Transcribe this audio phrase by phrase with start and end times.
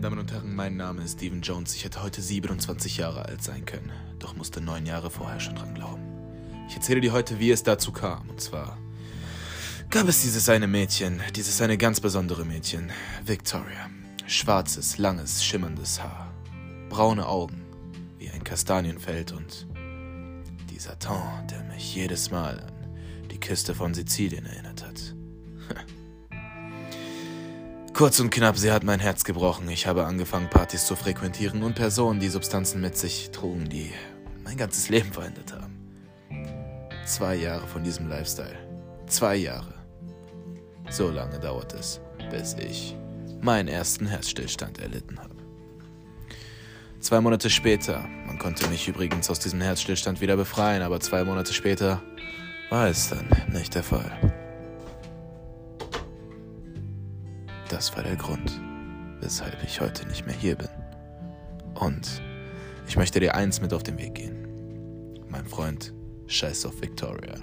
[0.00, 1.74] Damen und Herren, mein Name ist Steven Jones.
[1.74, 5.74] Ich hätte heute 27 Jahre alt sein können, doch musste neun Jahre vorher schon dran
[5.74, 6.02] glauben.
[6.68, 8.28] Ich erzähle dir heute, wie es dazu kam.
[8.28, 8.76] Und zwar
[9.90, 12.90] gab es dieses eine Mädchen, dieses eine ganz besondere Mädchen,
[13.24, 13.88] Victoria.
[14.26, 16.32] Schwarzes, langes, schimmerndes Haar,
[16.88, 17.62] braune Augen,
[18.18, 19.66] wie ein Kastanienfeld und
[20.70, 22.72] dieser Ton, der mich jedes Mal an
[23.30, 25.13] die Küste von Sizilien erinnert hat.
[27.94, 29.68] Kurz und knapp, sie hat mein Herz gebrochen.
[29.68, 33.92] Ich habe angefangen, Partys zu frequentieren und Personen, die Substanzen mit sich trugen, die
[34.42, 35.78] mein ganzes Leben verändert haben.
[37.06, 38.58] Zwei Jahre von diesem Lifestyle.
[39.06, 39.74] Zwei Jahre.
[40.90, 42.00] So lange dauert es,
[42.32, 42.96] bis ich
[43.40, 45.36] meinen ersten Herzstillstand erlitten habe.
[46.98, 51.52] Zwei Monate später, man konnte mich übrigens aus diesem Herzstillstand wieder befreien, aber zwei Monate
[51.52, 52.02] später
[52.70, 54.33] war es dann nicht der Fall.
[57.68, 58.60] Das war der Grund,
[59.20, 60.68] weshalb ich heute nicht mehr hier bin.
[61.74, 62.22] Und
[62.86, 64.46] ich möchte dir eins mit auf den Weg gehen.
[65.28, 65.94] Mein Freund,
[66.26, 67.34] scheiß auf Victoria.